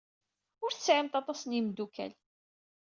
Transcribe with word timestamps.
Ur 0.63 0.71
tesɛimt 0.73 1.19
aṭas 1.19 1.41
n 1.43 1.55
yimeddukal. 1.55 2.13